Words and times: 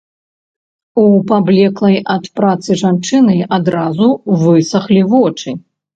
У 1.01 1.03
паблеклай 1.31 1.97
ад 2.15 2.23
працы 2.39 2.77
жанчыны 2.85 3.35
адразу 3.59 4.11
высахлі 4.45 5.01
вочы. 5.13 5.49